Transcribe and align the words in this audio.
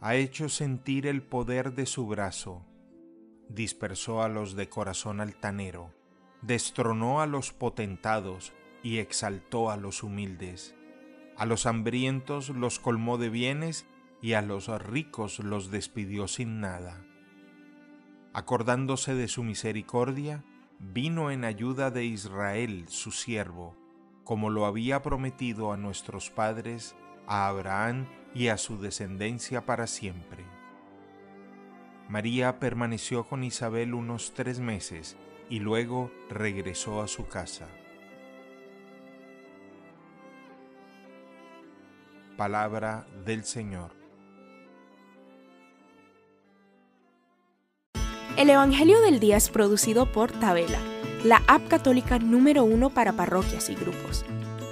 ha 0.00 0.14
hecho 0.14 0.48
sentir 0.48 1.06
el 1.06 1.22
poder 1.22 1.74
de 1.74 1.84
su 1.84 2.06
brazo, 2.06 2.64
dispersó 3.50 4.22
a 4.22 4.28
los 4.28 4.56
de 4.56 4.68
corazón 4.68 5.20
altanero, 5.20 5.92
destronó 6.40 7.20
a 7.20 7.26
los 7.26 7.52
potentados 7.52 8.54
y 8.82 8.98
exaltó 8.98 9.70
a 9.70 9.76
los 9.76 10.02
humildes. 10.02 10.74
A 11.36 11.44
los 11.44 11.66
hambrientos 11.66 12.48
los 12.48 12.78
colmó 12.78 13.18
de 13.18 13.28
bienes 13.28 13.86
y 14.22 14.32
a 14.32 14.42
los 14.42 14.68
ricos 14.82 15.38
los 15.38 15.70
despidió 15.70 16.28
sin 16.28 16.60
nada. 16.60 17.04
Acordándose 18.32 19.14
de 19.14 19.28
su 19.28 19.42
misericordia, 19.42 20.44
vino 20.78 21.30
en 21.30 21.44
ayuda 21.44 21.90
de 21.90 22.06
Israel, 22.06 22.86
su 22.88 23.10
siervo, 23.10 23.76
como 24.24 24.48
lo 24.48 24.64
había 24.64 25.02
prometido 25.02 25.72
a 25.72 25.76
nuestros 25.76 26.30
padres, 26.30 26.94
a 27.26 27.48
Abraham 27.48 28.06
y 28.34 28.48
a 28.48 28.56
su 28.56 28.78
descendencia 28.78 29.66
para 29.66 29.86
siempre. 29.86 30.44
María 32.08 32.58
permaneció 32.58 33.24
con 33.24 33.44
Isabel 33.44 33.94
unos 33.94 34.32
tres 34.34 34.58
meses 34.58 35.16
y 35.48 35.60
luego 35.60 36.10
regresó 36.28 37.02
a 37.02 37.08
su 37.08 37.26
casa. 37.28 37.68
Palabra 42.36 43.06
del 43.24 43.44
Señor. 43.44 43.92
El 48.36 48.48
Evangelio 48.48 49.00
del 49.02 49.20
Día 49.20 49.36
es 49.36 49.50
producido 49.50 50.10
por 50.10 50.32
Tabela, 50.32 50.78
la 51.24 51.42
app 51.46 51.68
católica 51.68 52.18
número 52.18 52.64
uno 52.64 52.88
para 52.88 53.12
parroquias 53.12 53.68
y 53.68 53.74
grupos. 53.74 54.24